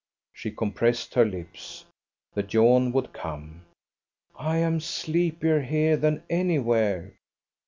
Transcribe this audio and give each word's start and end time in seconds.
She 0.33 0.49
compressed 0.49 1.13
her 1.13 1.25
lips. 1.25 1.85
The 2.33 2.41
yawn 2.41 2.91
would 2.91 3.13
come. 3.13 3.65
"I 4.35 4.57
am 4.57 4.79
sleepier 4.79 5.61
here 5.61 5.95
than 5.95 6.23
anywhere." 6.27 7.13